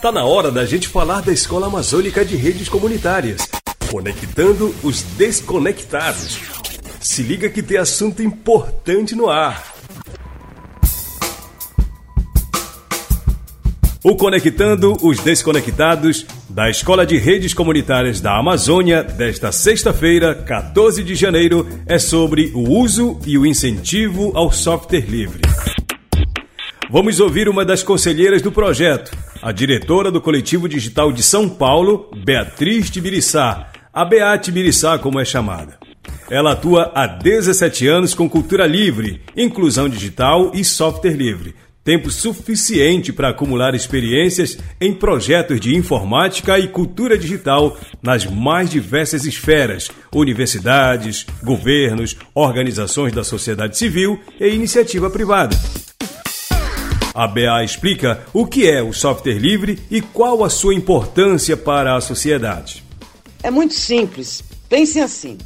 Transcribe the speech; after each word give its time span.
Tá 0.00 0.10
na 0.10 0.24
hora 0.24 0.50
da 0.50 0.64
gente 0.64 0.88
falar 0.88 1.20
da 1.20 1.30
Escola 1.30 1.66
Amazônica 1.66 2.24
de 2.24 2.34
Redes 2.34 2.70
Comunitárias, 2.70 3.46
conectando 3.90 4.74
os 4.82 5.02
desconectados. 5.02 6.40
Se 6.98 7.22
liga 7.22 7.50
que 7.50 7.62
tem 7.62 7.76
assunto 7.76 8.22
importante 8.22 9.14
no 9.14 9.28
ar. 9.28 9.62
O 14.02 14.16
Conectando 14.16 14.96
os 15.02 15.20
Desconectados 15.20 16.24
da 16.48 16.70
Escola 16.70 17.04
de 17.04 17.18
Redes 17.18 17.52
Comunitárias 17.52 18.22
da 18.22 18.38
Amazônia 18.38 19.04
desta 19.04 19.52
sexta-feira, 19.52 20.34
14 20.34 21.04
de 21.04 21.14
janeiro, 21.14 21.68
é 21.84 21.98
sobre 21.98 22.50
o 22.54 22.70
uso 22.70 23.18
e 23.26 23.36
o 23.36 23.44
incentivo 23.44 24.32
ao 24.34 24.50
software 24.50 25.04
livre. 25.06 25.42
Vamos 26.90 27.20
ouvir 27.20 27.50
uma 27.50 27.66
das 27.66 27.82
conselheiras 27.82 28.40
do 28.40 28.50
projeto, 28.50 29.12
a 29.42 29.52
diretora 29.52 30.10
do 30.10 30.20
Coletivo 30.20 30.68
Digital 30.68 31.12
de 31.12 31.22
São 31.22 31.48
Paulo, 31.48 32.10
Beatriz 32.24 32.90
Tibiriçá, 32.90 33.70
a 33.92 34.04
Beat 34.04 34.44
Tibiriçá 34.44 34.98
como 34.98 35.18
é 35.18 35.24
chamada. 35.24 35.78
Ela 36.30 36.52
atua 36.52 36.92
há 36.94 37.06
17 37.06 37.86
anos 37.88 38.14
com 38.14 38.28
cultura 38.28 38.66
livre, 38.66 39.20
inclusão 39.36 39.88
digital 39.88 40.52
e 40.54 40.64
software 40.64 41.16
livre, 41.16 41.54
Tempo 41.82 42.10
suficiente 42.10 43.10
para 43.10 43.30
acumular 43.30 43.74
experiências 43.74 44.58
em 44.78 44.92
projetos 44.92 45.58
de 45.58 45.74
informática 45.74 46.58
e 46.58 46.68
cultura 46.68 47.16
digital 47.16 47.74
nas 48.02 48.26
mais 48.26 48.68
diversas 48.68 49.24
esferas, 49.24 49.88
universidades, 50.14 51.24
governos, 51.42 52.16
organizações 52.34 53.14
da 53.14 53.24
sociedade 53.24 53.78
civil 53.78 54.20
e 54.38 54.48
iniciativa 54.48 55.08
privada. 55.08 55.56
A 57.12 57.26
BA 57.26 57.64
explica 57.64 58.24
o 58.32 58.46
que 58.46 58.70
é 58.70 58.80
o 58.80 58.92
software 58.92 59.38
livre 59.38 59.82
e 59.90 60.00
qual 60.00 60.44
a 60.44 60.48
sua 60.48 60.74
importância 60.74 61.56
para 61.56 61.96
a 61.96 62.00
sociedade. 62.00 62.84
É 63.42 63.50
muito 63.50 63.74
simples. 63.74 64.44
Pense 64.68 65.00
assim: 65.00 65.36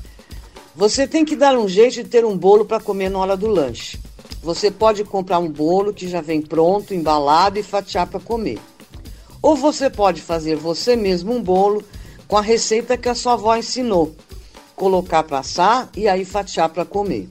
você 0.76 1.06
tem 1.06 1.24
que 1.24 1.34
dar 1.34 1.56
um 1.56 1.66
jeito 1.66 1.94
de 1.94 2.04
ter 2.04 2.22
um 2.22 2.36
bolo 2.36 2.66
para 2.66 2.80
comer 2.80 3.08
na 3.08 3.18
hora 3.18 3.36
do 3.36 3.46
lanche. 3.46 3.98
Você 4.42 4.70
pode 4.70 5.04
comprar 5.04 5.38
um 5.38 5.48
bolo 5.48 5.94
que 5.94 6.06
já 6.06 6.20
vem 6.20 6.42
pronto, 6.42 6.92
embalado 6.92 7.58
e 7.58 7.62
fatiar 7.62 8.06
para 8.08 8.20
comer. 8.20 8.58
Ou 9.40 9.56
você 9.56 9.88
pode 9.88 10.20
fazer 10.20 10.56
você 10.56 10.96
mesmo 10.96 11.34
um 11.34 11.42
bolo 11.42 11.82
com 12.28 12.36
a 12.36 12.42
receita 12.42 12.98
que 12.98 13.08
a 13.08 13.14
sua 13.14 13.34
avó 13.34 13.56
ensinou. 13.56 14.14
Colocar 14.76 15.22
para 15.22 15.38
assar 15.38 15.88
e 15.96 16.06
aí 16.08 16.26
fatiar 16.26 16.68
para 16.68 16.84
comer. 16.84 17.26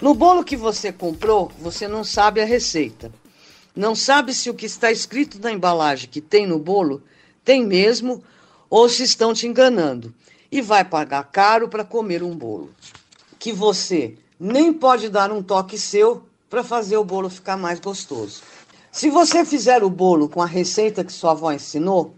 No 0.00 0.14
bolo 0.14 0.42
que 0.42 0.56
você 0.56 0.90
comprou, 0.90 1.52
você 1.60 1.86
não 1.86 2.02
sabe 2.02 2.40
a 2.40 2.46
receita. 2.46 3.12
Não 3.74 3.94
sabe 3.94 4.32
se 4.32 4.48
o 4.48 4.54
que 4.54 4.66
está 4.66 4.92
escrito 4.92 5.40
na 5.40 5.50
embalagem 5.50 6.08
que 6.08 6.20
tem 6.20 6.46
no 6.46 6.58
bolo 6.58 7.02
tem 7.44 7.66
mesmo 7.66 8.22
ou 8.70 8.88
se 8.88 9.02
estão 9.02 9.34
te 9.34 9.46
enganando. 9.46 10.14
E 10.50 10.62
vai 10.62 10.84
pagar 10.84 11.24
caro 11.24 11.68
para 11.68 11.84
comer 11.84 12.22
um 12.22 12.36
bolo 12.36 12.70
que 13.44 13.52
você 13.52 14.14
nem 14.40 14.72
pode 14.72 15.10
dar 15.10 15.30
um 15.30 15.42
toque 15.42 15.76
seu 15.76 16.22
para 16.48 16.64
fazer 16.64 16.96
o 16.96 17.04
bolo 17.04 17.28
ficar 17.28 17.58
mais 17.58 17.78
gostoso. 17.78 18.42
Se 18.90 19.10
você 19.10 19.44
fizer 19.44 19.84
o 19.84 19.90
bolo 19.90 20.30
com 20.30 20.40
a 20.40 20.46
receita 20.46 21.04
que 21.04 21.12
sua 21.12 21.32
avó 21.32 21.52
ensinou, 21.52 22.14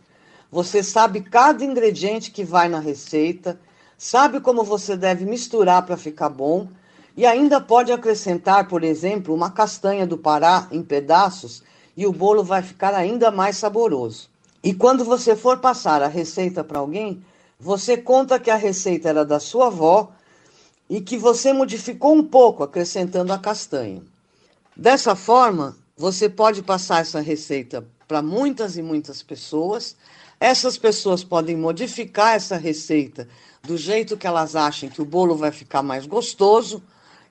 você 0.53 0.84
sabe 0.84 1.21
cada 1.21 1.65
ingrediente 1.65 2.31
que 2.31 2.45
vai 2.45 2.69
na 2.69 2.79
receita, 2.79 3.59
sabe 3.99 4.39
como 4.39 4.62
você 4.62 4.97
deve 4.97 5.25
misturar 5.25 5.84
para 5.84 5.97
ficar 5.97 6.29
bom 6.29 6.69
e 7.17 7.25
ainda 7.25 7.61
pode 7.61 7.91
acrescentar, 7.91 8.69
por 8.69 8.84
exemplo, 8.84 9.34
uma 9.34 9.50
castanha 9.50 10.06
do 10.06 10.19
Pará 10.19 10.69
em 10.70 10.83
pedaços 10.83 11.62
e 11.97 12.06
o 12.06 12.12
bolo 12.12 12.45
vai 12.45 12.62
ficar 12.62 12.92
ainda 12.95 13.31
mais 13.31 13.56
saboroso. 13.56 14.28
E 14.62 14.75
quando 14.75 15.05
você 15.05 15.34
for 15.34 15.59
passar 15.59 16.03
a 16.03 16.09
receita 16.09 16.62
para 16.62 16.78
alguém, 16.78 17.25
você 17.59 17.97
conta 17.97 18.39
que 18.39 18.50
a 18.50 18.56
receita 18.56 19.09
era 19.09 19.25
da 19.25 19.41
sua 19.41 19.69
avó 19.69 20.12
e 20.91 21.00
que 21.00 21.17
você 21.17 21.55
modificou 21.55 22.15
um 22.15 22.22
pouco 22.22 22.62
acrescentando 22.62 23.33
a 23.33 23.38
castanha. 23.38 24.03
Dessa 24.77 25.16
forma, 25.16 25.75
você 25.97 26.28
pode 26.28 26.62
passar 26.62 27.00
essa 27.00 27.21
receita 27.21 27.83
para 28.06 28.21
muitas 28.21 28.77
e 28.77 28.83
muitas 28.83 29.22
pessoas. 29.22 29.97
Essas 30.38 30.77
pessoas 30.77 31.25
podem 31.25 31.56
modificar 31.56 32.34
essa 32.34 32.59
receita 32.59 33.27
do 33.62 33.78
jeito 33.78 34.19
que 34.19 34.27
elas 34.27 34.54
achem 34.54 34.91
que 34.91 35.00
o 35.00 35.06
bolo 35.06 35.34
vai 35.34 35.50
ficar 35.50 35.83
mais 35.83 36.06
gostoso 36.06 36.83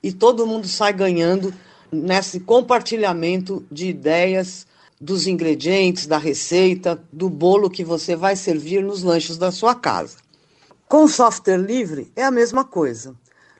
e 0.06 0.12
todo 0.12 0.46
mundo 0.46 0.68
sai 0.68 0.92
ganhando 0.92 1.52
nesse 1.90 2.38
compartilhamento 2.38 3.66
de 3.68 3.88
ideias 3.88 4.64
dos 5.00 5.26
ingredientes, 5.26 6.06
da 6.06 6.16
receita, 6.16 7.02
do 7.12 7.28
bolo 7.28 7.68
que 7.68 7.82
você 7.82 8.14
vai 8.14 8.36
servir 8.36 8.84
nos 8.84 9.02
lanches 9.02 9.36
da 9.36 9.50
sua 9.50 9.74
casa. 9.74 10.18
Com 10.88 11.08
software 11.08 11.56
livre 11.56 12.12
é 12.14 12.22
a 12.22 12.30
mesma 12.30 12.64
coisa. 12.64 13.16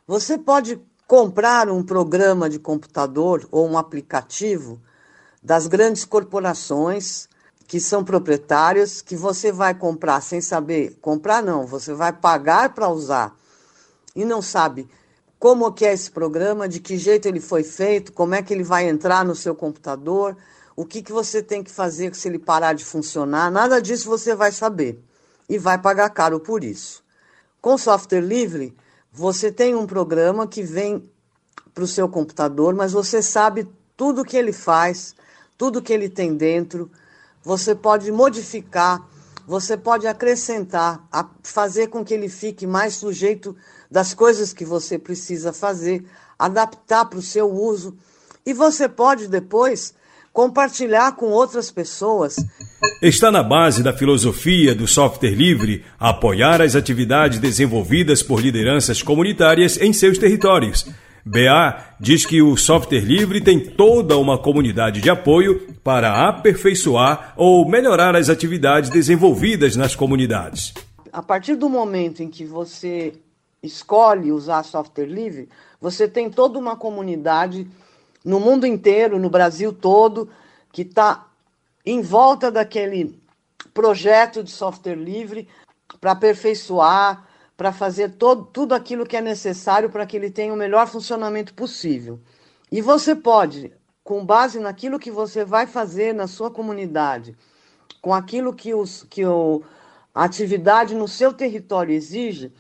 Você 0.07 0.39
pode 0.39 0.81
comprar 1.05 1.69
um 1.69 1.83
programa 1.83 2.49
de 2.49 2.61
computador 2.61 3.49
ou 3.51 3.69
um 3.69 3.77
aplicativo 3.77 4.81
das 5.43 5.67
grandes 5.67 6.05
corporações 6.05 7.29
que 7.67 7.81
são 7.81 8.05
proprietárias, 8.05 9.03
que 9.03 9.17
você 9.17 9.51
vai 9.51 9.75
comprar 9.75 10.21
sem 10.21 10.41
saber, 10.41 10.97
comprar 11.01 11.43
não, 11.43 11.67
você 11.67 11.93
vai 11.93 12.13
pagar 12.13 12.73
para 12.73 12.89
usar 12.89 13.37
e 14.15 14.25
não 14.25 14.41
sabe 14.41 14.89
como 15.39 15.73
que 15.73 15.85
é 15.85 15.93
esse 15.93 16.11
programa, 16.11 16.69
de 16.69 16.81
que 16.81 16.97
jeito 16.97 17.27
ele 17.27 17.41
foi 17.41 17.63
feito, 17.63 18.13
como 18.13 18.35
é 18.35 18.43
que 18.43 18.53
ele 18.53 18.65
vai 18.65 18.89
entrar 18.89 19.25
no 19.25 19.35
seu 19.35 19.55
computador, 19.55 20.37
o 20.75 20.85
que, 20.85 21.03
que 21.03 21.13
você 21.13 21.43
tem 21.43 21.63
que 21.63 21.71
fazer 21.71 22.15
se 22.15 22.29
ele 22.29 22.39
parar 22.39 22.73
de 22.73 22.85
funcionar, 22.85 23.51
nada 23.51 23.81
disso 23.81 24.09
você 24.09 24.35
vai 24.35 24.53
saber 24.53 25.03
e 25.49 25.59
vai 25.59 25.79
pagar 25.79 26.11
caro 26.11 26.41
por 26.41 26.65
isso. 26.65 27.03
Com 27.61 27.79
software 27.79 28.21
livre, 28.21 28.77
você 29.13 29.51
tem 29.51 29.75
um 29.75 29.87
programa 29.87 30.47
que 30.47 30.63
vem 30.63 31.09
para 31.75 31.85
o 31.85 31.87
seu 31.87 32.09
computador, 32.09 32.75
mas 32.75 32.93
você 32.93 33.23
sabe 33.23 33.69
tudo 33.97 34.25
que 34.25 34.37
ele 34.37 34.53
faz, 34.53 35.15
tudo 35.57 35.83
que 35.83 35.93
ele 35.93 36.09
tem 36.09 36.35
dentro. 36.35 36.91
Você 37.43 37.75
pode 37.75 38.11
modificar, 38.13 39.07
você 39.47 39.77
pode 39.77 40.07
acrescentar, 40.07 41.07
fazer 41.43 41.87
com 41.87 42.05
que 42.05 42.13
ele 42.13 42.29
fique 42.29 42.67
mais 42.67 42.95
sujeito 42.95 43.57
das 43.91 44.13
coisas 44.13 44.53
que 44.53 44.65
você 44.65 44.99
precisa 44.99 45.53
fazer, 45.53 46.05
adaptar 46.39 47.05
para 47.05 47.19
o 47.19 47.23
seu 47.23 47.51
uso. 47.51 47.97
E 48.45 48.53
você 48.53 48.89
pode 48.89 49.29
depois 49.29 49.95
compartilhar 50.33 51.13
com 51.13 51.27
outras 51.27 51.71
pessoas. 51.71 52.37
Está 53.01 53.31
na 53.31 53.43
base 53.43 53.83
da 53.83 53.93
filosofia 53.93 54.75
do 54.75 54.87
software 54.87 55.35
livre 55.35 55.85
apoiar 55.99 56.61
as 56.61 56.75
atividades 56.75 57.39
desenvolvidas 57.39 58.23
por 58.23 58.41
lideranças 58.41 59.01
comunitárias 59.01 59.79
em 59.79 59.93
seus 59.93 60.19
territórios. 60.19 60.87
BA 61.29 61.97
diz 61.99 62.25
que 62.25 62.41
o 62.41 62.57
software 62.57 63.01
livre 63.01 63.41
tem 63.41 63.59
toda 63.59 64.17
uma 64.17 64.39
comunidade 64.39 65.01
de 65.01 65.11
apoio 65.11 65.75
para 65.83 66.29
aperfeiçoar 66.29 67.33
ou 67.37 67.69
melhorar 67.69 68.15
as 68.15 68.29
atividades 68.29 68.91
desenvolvidas 68.91 69.75
nas 69.75 69.97
comunidades. 69.97 70.73
A 71.13 71.21
partir 71.21 71.57
do 71.57 71.69
momento 71.69 72.23
em 72.23 72.31
que 72.31 72.45
você 72.45 73.13
escolhe 73.61 74.31
usar 74.31 74.63
software 74.63 75.07
livre, 75.07 75.49
você 75.81 76.07
tem 76.07 76.31
toda 76.31 76.61
uma 76.61 76.77
comunidade 76.77 77.67
no 78.25 78.39
mundo 78.39 78.65
inteiro, 78.65 79.19
no 79.19 79.29
Brasil 79.29 79.73
todo, 79.73 80.31
que 80.71 80.83
está 80.83 81.27
em 81.85 82.03
volta 82.03 82.53
daquele 82.53 83.21
projeto 83.75 84.45
de 84.45 84.51
software 84.53 84.95
livre 84.95 85.49
para 86.01 86.13
aperfeiçoar, 86.13 87.26
para 87.57 87.73
fazer 87.73 88.11
todo, 88.17 88.45
tudo 88.45 88.75
aquilo 88.75 89.07
que 89.07 89.17
é 89.17 89.21
necessário 89.21 89.91
para 89.91 90.05
que 90.07 90.17
ele 90.17 90.31
tenha 90.31 90.53
o 90.53 90.57
melhor 90.57 90.87
funcionamento 90.87 91.55
possível. 91.55 92.21
E 92.71 92.83
você 92.83 93.15
pode, 93.15 93.73
com 94.05 94.25
base 94.25 94.59
naquilo 94.59 94.99
que 94.99 95.11
você 95.11 95.45
vai 95.45 95.67
fazer 95.67 96.15
na 96.15 96.27
sua 96.27 96.51
comunidade, 96.51 97.37
com 98.03 98.13
aquilo 98.13 98.53
que, 98.55 98.75
os, 98.75 99.05
que 99.09 99.25
o, 99.25 99.63
a 100.15 100.25
atividade 100.25 100.95
no 100.95 101.09
seu 101.09 101.33
território 101.33 101.95
exige, 101.95 102.53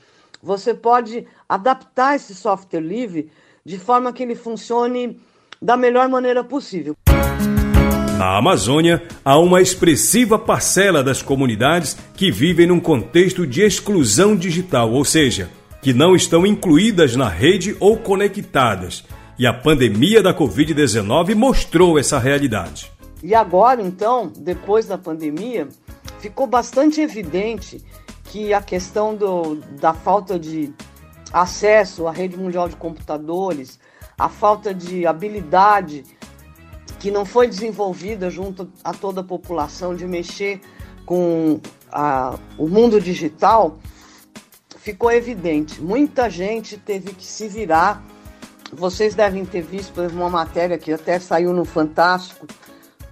você 0.43 0.73
pode 0.73 1.27
adaptar 1.49 2.17
esse 2.17 2.35
software 2.35 2.81
livre 2.81 3.31
de 3.65 3.79
forma 3.79 4.13
que 4.13 4.23
ele 4.23 4.35
funcione 4.35 5.21
da 5.61 5.77
melhor 5.77 6.09
maneira 6.09 6.45
possível. 6.45 6.95
Na 8.17 8.39
Amazônia, 8.39 9.03
há 9.23 9.39
uma 9.39 9.61
expressiva 9.61 10.39
parcela 10.39 11.05
das 11.05 11.21
comunidades 11.21 11.99
que 12.15 12.31
vivem 12.31 12.67
num 12.67 12.81
contexto 12.81 13.47
de 13.47 13.61
exclusão 13.61 14.35
digital, 14.35 14.91
ou 14.91 15.05
seja, 15.05 15.51
que 15.83 15.93
não 15.93 16.17
estão 16.17 16.47
incluídas 16.47 17.15
na 17.15 17.29
rede 17.29 17.77
ou 17.79 17.99
conectadas. 17.99 19.05
E 19.39 19.47
a 19.47 19.53
pandemia 19.53 20.23
da 20.23 20.33
Covid-19 20.33 21.35
mostrou 21.35 21.99
essa 21.99 22.19
realidade. 22.19 22.91
E 23.23 23.35
agora, 23.35 23.83
então, 23.83 24.33
depois 24.35 24.87
da 24.87 24.97
pandemia, 24.97 25.69
ficou 26.19 26.47
bastante 26.47 27.03
evidente 27.03 27.85
que 28.25 28.55
a 28.55 28.63
questão 28.63 29.15
do, 29.15 29.57
da 29.79 29.93
falta 29.93 30.39
de 30.39 30.73
acesso 31.31 32.07
à 32.07 32.13
rede 32.13 32.39
mundial 32.39 32.67
de 32.67 32.77
computadores, 32.77 33.79
a 34.19 34.31
falta 34.31 34.73
de 34.73 35.07
habilidade 35.07 36.03
que 36.99 37.11
não 37.11 37.25
foi 37.25 37.47
desenvolvida 37.49 38.31
junto 38.31 38.71
a 38.83 38.93
toda 38.93 39.21
a 39.21 39.25
população 39.25 39.95
de 39.95 40.07
mexer 40.07 40.61
com 41.05 41.61
a, 41.91 42.39
o 42.59 42.69
mundo 42.69 43.01
digital, 43.01 43.79
ficou 44.79 45.11
evidente. 45.11 45.81
Muita 45.81 46.29
gente 46.29 46.77
teve 46.77 47.13
que 47.13 47.25
se 47.25 47.49
virar. 47.49 48.03
Vocês 48.73 49.15
devem 49.15 49.45
ter 49.45 49.63
visto, 49.63 50.01
uma 50.13 50.31
matéria 50.31 50.79
que 50.79 50.93
até 50.93 51.19
saiu 51.19 51.53
no 51.53 51.65
Fantástico, 51.65 52.47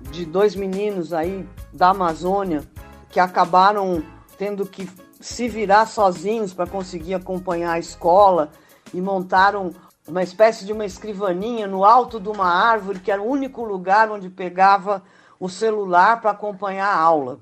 de 0.00 0.24
dois 0.24 0.54
meninos 0.54 1.12
aí 1.12 1.46
da 1.72 1.90
Amazônia 1.90 2.64
que 3.10 3.20
acabaram 3.20 4.02
tendo 4.36 4.66
que 4.66 4.88
se 5.20 5.48
virar 5.48 5.86
sozinhos 5.86 6.52
para 6.52 6.66
conseguir 6.66 7.14
acompanhar 7.14 7.72
a 7.72 7.78
escola 7.78 8.50
e 8.92 9.00
montaram 9.00 9.72
uma 10.06 10.22
espécie 10.22 10.66
de 10.66 10.72
uma 10.72 10.84
escrivaninha 10.84 11.66
no 11.66 11.84
alto 11.84 12.20
de 12.20 12.28
uma 12.28 12.46
árvore, 12.46 13.00
que 13.00 13.10
era 13.10 13.22
o 13.22 13.28
único 13.28 13.64
lugar 13.64 14.10
onde 14.10 14.28
pegava 14.28 15.02
o 15.40 15.48
celular 15.48 16.20
para 16.20 16.30
acompanhar 16.30 16.88
a 16.88 16.96
aula. 16.96 17.40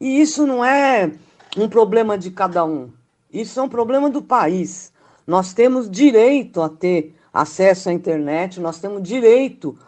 E 0.00 0.20
isso 0.20 0.46
não 0.46 0.64
é 0.64 1.12
um 1.56 1.68
problema 1.68 2.16
de 2.16 2.30
cada 2.30 2.64
um, 2.64 2.90
isso 3.32 3.60
é 3.60 3.62
um 3.62 3.68
problema 3.68 4.08
do 4.08 4.22
país. 4.22 4.92
Nós 5.26 5.52
temos 5.52 5.90
direito 5.90 6.62
a 6.62 6.68
ter 6.68 7.14
acesso 7.32 7.90
à 7.90 7.92
internet, 7.92 8.58
nós 8.58 8.80
temos 8.80 9.02
direito 9.02 9.78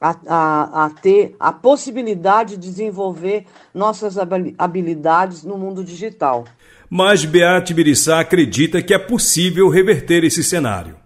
a, 0.00 0.16
a, 0.26 0.84
a, 0.86 0.90
ter 0.90 1.36
a 1.38 1.52
possibilidade 1.52 2.56
de 2.56 2.68
desenvolver 2.68 3.46
nossas 3.72 4.16
habilidades 4.58 5.44
no 5.44 5.56
mundo 5.56 5.84
digital. 5.84 6.44
Mas 6.90 7.24
Beate 7.24 7.72
Birissá 7.72 8.20
acredita 8.20 8.82
que 8.82 8.92
é 8.92 8.98
possível 8.98 9.68
reverter 9.68 10.24
esse 10.24 10.42
cenário. 10.42 11.05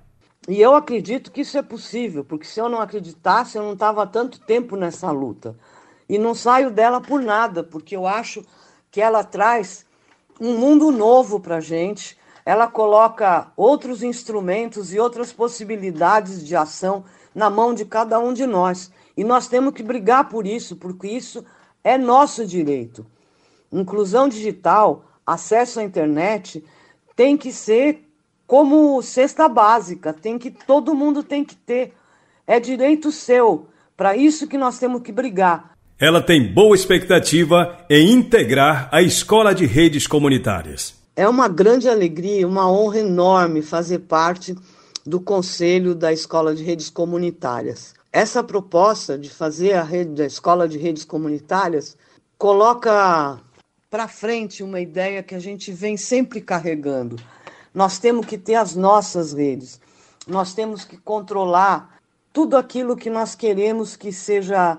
E 0.50 0.60
eu 0.60 0.74
acredito 0.74 1.30
que 1.30 1.42
isso 1.42 1.56
é 1.56 1.62
possível, 1.62 2.24
porque 2.24 2.44
se 2.44 2.58
eu 2.58 2.68
não 2.68 2.80
acreditasse, 2.80 3.56
eu 3.56 3.62
não 3.62 3.74
estava 3.74 4.04
tanto 4.04 4.40
tempo 4.40 4.74
nessa 4.74 5.08
luta. 5.12 5.56
E 6.08 6.18
não 6.18 6.34
saio 6.34 6.72
dela 6.72 7.00
por 7.00 7.22
nada, 7.22 7.62
porque 7.62 7.94
eu 7.94 8.04
acho 8.04 8.44
que 8.90 9.00
ela 9.00 9.22
traz 9.22 9.86
um 10.40 10.58
mundo 10.58 10.90
novo 10.90 11.38
para 11.38 11.58
a 11.58 11.60
gente, 11.60 12.18
ela 12.44 12.66
coloca 12.66 13.52
outros 13.56 14.02
instrumentos 14.02 14.92
e 14.92 14.98
outras 14.98 15.32
possibilidades 15.32 16.44
de 16.44 16.56
ação 16.56 17.04
na 17.32 17.48
mão 17.48 17.72
de 17.72 17.84
cada 17.84 18.18
um 18.18 18.32
de 18.32 18.44
nós. 18.44 18.90
E 19.16 19.22
nós 19.22 19.46
temos 19.46 19.72
que 19.72 19.84
brigar 19.84 20.28
por 20.28 20.48
isso, 20.48 20.74
porque 20.74 21.06
isso 21.06 21.44
é 21.84 21.96
nosso 21.96 22.44
direito. 22.44 23.06
Inclusão 23.70 24.28
digital, 24.28 25.04
acesso 25.24 25.78
à 25.78 25.84
internet, 25.84 26.64
tem 27.14 27.36
que 27.36 27.52
ser 27.52 28.09
como 28.50 29.00
cesta 29.00 29.48
básica, 29.48 30.12
tem 30.12 30.36
que 30.36 30.50
todo 30.50 30.92
mundo 30.92 31.22
tem 31.22 31.44
que 31.44 31.54
ter. 31.54 31.92
É 32.44 32.58
direito 32.58 33.12
seu. 33.12 33.68
Para 33.96 34.16
isso 34.16 34.48
que 34.48 34.58
nós 34.58 34.76
temos 34.76 35.02
que 35.02 35.12
brigar. 35.12 35.76
Ela 36.00 36.20
tem 36.20 36.52
boa 36.52 36.74
expectativa 36.74 37.78
em 37.88 38.10
integrar 38.10 38.88
a 38.90 39.00
escola 39.02 39.54
de 39.54 39.66
redes 39.66 40.08
comunitárias. 40.08 40.96
É 41.14 41.28
uma 41.28 41.46
grande 41.46 41.88
alegria, 41.88 42.44
uma 42.48 42.68
honra 42.68 42.98
enorme 42.98 43.62
fazer 43.62 44.00
parte 44.00 44.56
do 45.06 45.20
Conselho 45.20 45.94
da 45.94 46.12
Escola 46.12 46.52
de 46.52 46.64
Redes 46.64 46.90
Comunitárias. 46.90 47.94
Essa 48.12 48.42
proposta 48.42 49.16
de 49.16 49.30
fazer 49.30 49.74
a 49.74 49.84
rede 49.84 50.10
da 50.10 50.26
Escola 50.26 50.68
de 50.68 50.76
Redes 50.76 51.04
Comunitárias 51.04 51.96
coloca 52.36 53.38
para 53.88 54.08
frente 54.08 54.64
uma 54.64 54.80
ideia 54.80 55.22
que 55.22 55.36
a 55.36 55.40
gente 55.40 55.70
vem 55.70 55.96
sempre 55.96 56.40
carregando. 56.40 57.14
Nós 57.72 57.98
temos 57.98 58.26
que 58.26 58.36
ter 58.36 58.56
as 58.56 58.74
nossas 58.74 59.32
redes. 59.32 59.80
Nós 60.26 60.54
temos 60.54 60.84
que 60.84 60.96
controlar 60.96 62.00
tudo 62.32 62.56
aquilo 62.56 62.96
que 62.96 63.10
nós 63.10 63.34
queremos 63.34 63.96
que 63.96 64.12
seja 64.12 64.78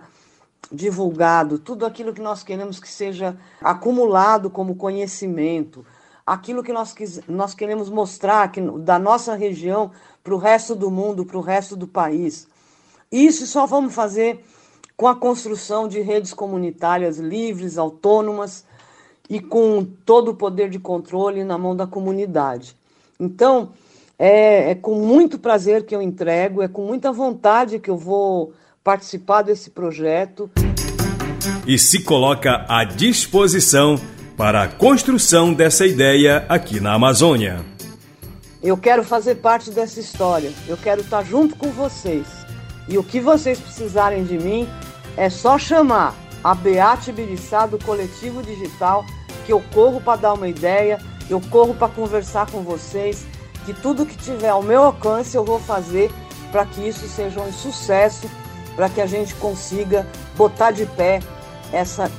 divulgado, 0.71 1.59
tudo 1.59 1.85
aquilo 1.85 2.13
que 2.13 2.21
nós 2.21 2.43
queremos 2.43 2.79
que 2.79 2.87
seja 2.87 3.37
acumulado 3.61 4.49
como 4.49 4.75
conhecimento, 4.75 5.85
aquilo 6.25 6.63
que 6.63 6.71
nós, 6.71 6.95
nós 7.27 7.53
queremos 7.53 7.89
mostrar 7.89 8.51
que, 8.51 8.61
da 8.61 8.97
nossa 8.97 9.35
região 9.35 9.91
para 10.23 10.33
o 10.33 10.37
resto 10.37 10.75
do 10.75 10.89
mundo, 10.89 11.25
para 11.25 11.37
o 11.37 11.41
resto 11.41 11.75
do 11.75 11.87
país. 11.87 12.47
Isso 13.11 13.45
só 13.47 13.65
vamos 13.65 13.93
fazer 13.93 14.45
com 14.95 15.07
a 15.07 15.15
construção 15.15 15.87
de 15.87 15.99
redes 15.99 16.33
comunitárias 16.33 17.17
livres, 17.17 17.77
autônomas 17.77 18.65
e 19.29 19.39
com 19.39 19.83
todo 19.83 20.31
o 20.31 20.35
poder 20.35 20.69
de 20.69 20.79
controle 20.79 21.43
na 21.43 21.57
mão 21.57 21.75
da 21.75 21.87
comunidade. 21.87 22.77
Então, 23.21 23.73
é, 24.17 24.71
é 24.71 24.75
com 24.75 24.95
muito 24.95 25.37
prazer 25.37 25.85
que 25.85 25.95
eu 25.95 26.01
entrego, 26.01 26.63
é 26.63 26.67
com 26.67 26.81
muita 26.81 27.11
vontade 27.11 27.77
que 27.77 27.89
eu 27.89 27.95
vou 27.95 28.51
participar 28.83 29.43
desse 29.43 29.69
projeto. 29.69 30.49
E 31.67 31.77
se 31.77 32.03
coloca 32.03 32.65
à 32.67 32.83
disposição 32.83 33.95
para 34.35 34.63
a 34.63 34.67
construção 34.67 35.53
dessa 35.53 35.85
ideia 35.85 36.43
aqui 36.49 36.79
na 36.79 36.95
Amazônia. 36.95 37.63
Eu 38.63 38.75
quero 38.75 39.03
fazer 39.03 39.35
parte 39.35 39.69
dessa 39.69 39.99
história, 39.99 40.51
eu 40.67 40.77
quero 40.77 41.01
estar 41.01 41.23
junto 41.23 41.55
com 41.55 41.69
vocês. 41.69 42.25
E 42.89 42.97
o 42.97 43.03
que 43.03 43.19
vocês 43.19 43.59
precisarem 43.59 44.23
de 44.23 44.39
mim 44.39 44.67
é 45.15 45.29
só 45.29 45.59
chamar 45.59 46.15
a 46.43 46.55
Beate 46.55 47.11
Biriçá 47.11 47.67
do 47.67 47.77
Coletivo 47.77 48.41
Digital, 48.41 49.05
que 49.45 49.53
eu 49.53 49.61
corro 49.71 50.01
para 50.01 50.21
dar 50.21 50.33
uma 50.33 50.47
ideia, 50.47 50.99
eu 51.33 51.41
corro 51.49 51.73
para 51.73 51.87
conversar 51.87 52.49
com 52.49 52.61
vocês, 52.61 53.25
que 53.65 53.73
tudo 53.73 54.05
que 54.05 54.17
tiver 54.17 54.49
ao 54.49 54.63
meu 54.63 54.83
alcance 54.83 55.35
eu 55.35 55.45
vou 55.45 55.59
fazer 55.59 56.11
para 56.51 56.65
que 56.65 56.87
isso 56.87 57.07
seja 57.07 57.39
um 57.39 57.51
sucesso, 57.51 58.29
para 58.75 58.89
que 58.89 58.99
a 58.99 59.05
gente 59.05 59.33
consiga 59.35 60.05
botar 60.35 60.71
de 60.71 60.85
pé 60.85 61.21
essa 61.71 62.11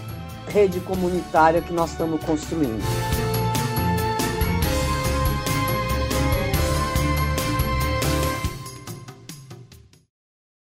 rede 0.49 0.81
comunitária 0.81 1.61
que 1.61 1.73
nós 1.73 1.91
estamos 1.93 2.23
construindo. 2.25 2.83